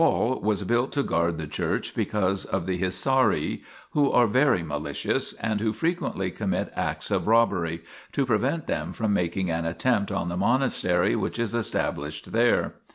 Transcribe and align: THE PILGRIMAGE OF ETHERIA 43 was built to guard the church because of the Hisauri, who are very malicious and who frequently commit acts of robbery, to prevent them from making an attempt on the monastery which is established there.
THE 0.01 0.07
PILGRIMAGE 0.07 0.17
OF 0.17 0.35
ETHERIA 0.35 0.41
43 0.47 0.47
was 0.49 0.63
built 0.63 0.91
to 0.93 1.03
guard 1.03 1.37
the 1.37 1.45
church 1.45 1.95
because 1.95 2.45
of 2.45 2.65
the 2.65 2.79
Hisauri, 2.79 3.61
who 3.91 4.11
are 4.11 4.25
very 4.25 4.63
malicious 4.63 5.33
and 5.33 5.61
who 5.61 5.71
frequently 5.73 6.31
commit 6.31 6.71
acts 6.75 7.11
of 7.11 7.27
robbery, 7.27 7.83
to 8.13 8.25
prevent 8.25 8.65
them 8.65 8.93
from 8.93 9.13
making 9.13 9.51
an 9.51 9.65
attempt 9.65 10.11
on 10.11 10.27
the 10.27 10.35
monastery 10.37 11.15
which 11.15 11.37
is 11.37 11.53
established 11.53 12.31
there. 12.31 12.73